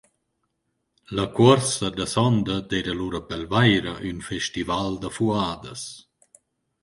La 1.17 1.25
cuorsa 1.35 1.87
da 1.97 2.05
sonda 2.13 2.55
d’eira 2.69 2.93
lura 2.99 3.21
pelvaira 3.29 3.93
ün 4.09 4.19
festival 4.29 4.91
da 5.01 5.09
fuadas. 5.15 5.83